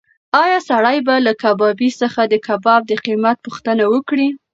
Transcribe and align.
ایا 0.43 0.59
سړی 0.69 0.97
به 1.07 1.15
له 1.25 1.33
کبابي 1.43 1.89
څخه 2.01 2.21
د 2.27 2.33
کباب 2.47 2.81
د 2.87 2.91
قیمت 3.05 3.37
پوښتنه 3.45 3.83
وکړي؟ 3.93 4.27